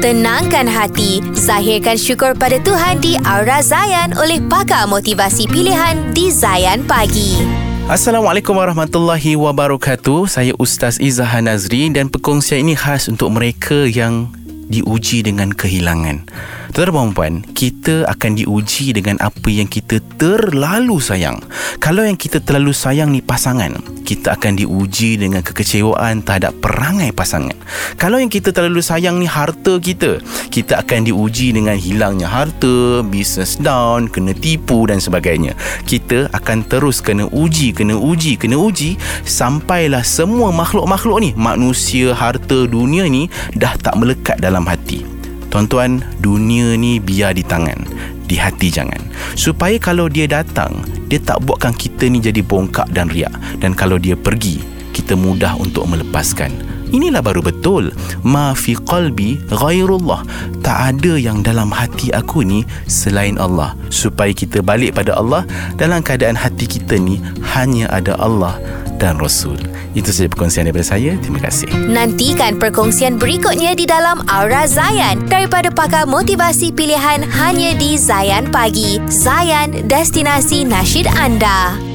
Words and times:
Tenangkan 0.00 0.64
hati, 0.64 1.20
zahirkan 1.36 2.00
syukur 2.00 2.32
pada 2.32 2.56
Tuhan 2.56 3.04
di 3.04 3.20
Aura 3.20 3.60
Zayan 3.60 4.16
oleh 4.16 4.40
pakar 4.40 4.88
motivasi 4.88 5.44
pilihan 5.44 6.16
di 6.16 6.32
Zayan 6.32 6.88
Pagi. 6.88 7.36
Assalamualaikum 7.84 8.56
warahmatullahi 8.56 9.36
wabarakatuh. 9.36 10.24
Saya 10.24 10.56
Ustaz 10.56 10.96
Izzah 10.96 11.28
Nazri 11.44 11.92
dan 11.92 12.08
perkongsian 12.08 12.64
ini 12.64 12.80
khas 12.80 13.12
untuk 13.12 13.28
mereka 13.28 13.84
yang 13.84 14.32
diuji 14.72 15.20
dengan 15.20 15.52
kehilangan. 15.52 16.24
Tuan-tuan 16.70 17.10
puan, 17.10 17.34
kita 17.50 18.06
akan 18.06 18.38
diuji 18.38 18.94
dengan 18.94 19.18
apa 19.18 19.50
yang 19.50 19.66
kita 19.66 19.98
terlalu 20.14 21.02
sayang. 21.02 21.42
Kalau 21.82 22.06
yang 22.06 22.14
kita 22.14 22.38
terlalu 22.38 22.70
sayang 22.70 23.10
ni 23.10 23.18
pasangan, 23.18 23.74
kita 24.06 24.38
akan 24.38 24.54
diuji 24.54 25.18
dengan 25.18 25.42
kekecewaan 25.42 26.22
terhadap 26.22 26.54
perangai 26.62 27.10
pasangan. 27.10 27.58
Kalau 27.98 28.22
yang 28.22 28.30
kita 28.30 28.54
terlalu 28.54 28.86
sayang 28.86 29.18
ni 29.18 29.26
harta 29.26 29.82
kita, 29.82 30.22
kita 30.54 30.78
akan 30.78 31.10
diuji 31.10 31.50
dengan 31.50 31.74
hilangnya 31.74 32.30
harta, 32.30 33.02
business 33.02 33.58
down, 33.58 34.06
kena 34.06 34.30
tipu 34.30 34.86
dan 34.86 35.02
sebagainya. 35.02 35.58
Kita 35.90 36.30
akan 36.30 36.70
terus 36.70 37.02
kena 37.02 37.26
uji, 37.34 37.74
kena 37.74 37.98
uji, 37.98 38.38
kena 38.38 38.54
uji 38.54 38.94
sampailah 39.26 40.06
semua 40.06 40.54
makhluk-makhluk 40.54 41.18
ni, 41.18 41.30
manusia, 41.34 42.14
harta, 42.14 42.70
dunia 42.70 43.10
ni 43.10 43.26
dah 43.58 43.74
tak 43.74 43.98
melekat 43.98 44.38
dalam 44.38 44.62
hati. 44.70 45.19
Tuan-tuan, 45.50 45.98
dunia 46.22 46.78
ni 46.78 47.02
biar 47.02 47.34
di 47.34 47.42
tangan. 47.42 47.82
Di 48.30 48.38
hati 48.38 48.70
jangan. 48.70 49.02
Supaya 49.34 49.74
kalau 49.82 50.06
dia 50.06 50.30
datang, 50.30 50.86
dia 51.10 51.18
tak 51.18 51.42
buatkan 51.42 51.74
kita 51.74 52.06
ni 52.06 52.22
jadi 52.22 52.38
bongkak 52.46 52.86
dan 52.94 53.10
riak. 53.10 53.34
Dan 53.58 53.74
kalau 53.74 53.98
dia 53.98 54.14
pergi, 54.14 54.62
kita 54.94 55.18
mudah 55.18 55.58
untuk 55.58 55.90
melepaskan. 55.90 56.54
Inilah 56.90 57.22
baru 57.22 57.42
betul. 57.42 57.90
Ma 58.22 58.54
fi 58.54 58.78
qalbi 58.78 59.42
ghairullah. 59.50 60.22
Tak 60.62 60.78
ada 60.94 61.18
yang 61.18 61.42
dalam 61.42 61.70
hati 61.70 62.14
aku 62.14 62.46
ni 62.46 62.62
selain 62.86 63.38
Allah. 63.38 63.74
Supaya 63.90 64.30
kita 64.34 64.62
balik 64.62 64.98
pada 64.98 65.18
Allah 65.18 65.46
dalam 65.78 66.02
keadaan 66.02 66.38
hati 66.38 66.66
kita 66.66 66.98
ni 66.98 67.22
hanya 67.42 67.90
ada 67.90 68.18
Allah 68.18 68.58
dan 69.00 69.16
Rasul. 69.16 69.56
Itu 69.96 70.12
saja 70.12 70.28
perkongsian 70.28 70.68
daripada 70.68 70.86
saya. 70.86 71.16
Terima 71.18 71.40
kasih. 71.42 71.72
Nantikan 71.88 72.60
perkongsian 72.60 73.16
berikutnya 73.16 73.74
di 73.74 73.88
dalam 73.88 74.22
Aura 74.28 74.68
Zayan 74.68 75.26
daripada 75.26 75.72
pakar 75.72 76.04
motivasi 76.06 76.70
pilihan 76.70 77.24
hanya 77.24 77.74
di 77.74 77.96
Zayan 77.96 78.52
Pagi. 78.52 79.00
Zayan, 79.08 79.88
destinasi 79.88 80.68
nasyid 80.68 81.08
anda. 81.10 81.89